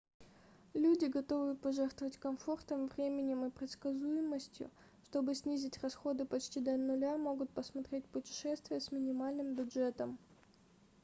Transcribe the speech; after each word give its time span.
люди 0.73 1.05
готовые 1.05 1.55
пожертвовать 1.55 2.17
комфортом 2.17 2.87
временем 2.87 3.45
и 3.45 3.51
предсказуемостью 3.51 4.71
чтобы 5.03 5.35
снизить 5.35 5.77
расходы 5.83 6.25
почти 6.25 6.59
до 6.59 6.75
нуля 6.75 7.17
могут 7.17 7.51
посмотреть 7.51 8.07
путешествия 8.07 8.79
с 8.79 8.91
минимальным 8.91 9.53
бюджетом 9.53 10.17